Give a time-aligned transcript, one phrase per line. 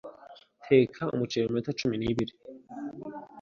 [0.65, 2.33] Teka umuceri mu minota cumi nibiri